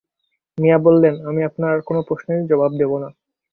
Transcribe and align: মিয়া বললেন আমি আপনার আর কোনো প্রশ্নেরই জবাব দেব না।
মিয়া 0.57 0.77
বললেন 0.77 1.15
আমি 1.29 1.41
আপনার 1.43 1.69
আর 1.73 1.81
কোনো 1.81 1.99
প্রশ্নেরই 2.07 2.49
জবাব 2.51 2.71
দেব 2.77 2.91
না। 3.03 3.09